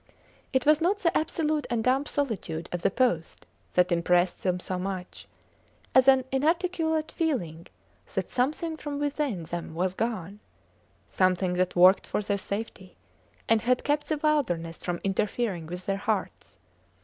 [0.51, 4.79] It was not the absolute and dumb solitude of the post that impressed them so
[4.79, 5.27] much
[5.93, 7.67] as an inarticulate feeling
[8.15, 10.39] that something from within them was gone,
[11.07, 12.95] something that worked for their safety,
[13.47, 16.57] and had kept the wilderness from interfering with their hearts.